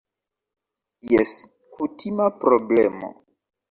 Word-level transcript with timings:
Jes, 1.13 1.35
kutima 1.77 2.35
problemo 2.43 3.17